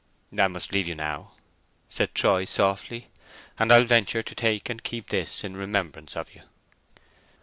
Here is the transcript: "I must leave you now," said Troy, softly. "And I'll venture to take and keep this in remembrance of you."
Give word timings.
"I 0.35 0.47
must 0.47 0.71
leave 0.71 0.87
you 0.87 0.95
now," 0.95 1.33
said 1.87 2.15
Troy, 2.15 2.45
softly. 2.45 3.09
"And 3.59 3.71
I'll 3.71 3.83
venture 3.83 4.23
to 4.23 4.33
take 4.33 4.67
and 4.67 4.81
keep 4.81 5.09
this 5.09 5.43
in 5.43 5.55
remembrance 5.55 6.15
of 6.15 6.33
you." 6.33 6.41